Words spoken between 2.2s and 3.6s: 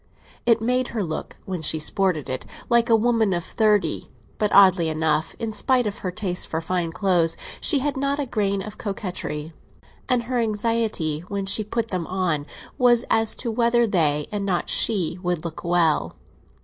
it, like a woman of